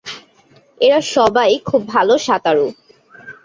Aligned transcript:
এরা 0.81 0.99
সবাই 1.15 1.51
খুব 1.65 1.81
ভাল 1.87 2.07
সাঁতারু। 2.25 2.67